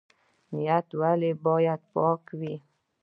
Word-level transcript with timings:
نیت 0.55 0.87
ولې 0.99 1.31
باید 1.45 1.81
پاک 1.93 2.23
وي؟ 2.39 2.55